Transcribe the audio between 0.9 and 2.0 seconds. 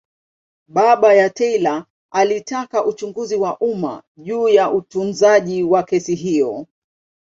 ya Taylor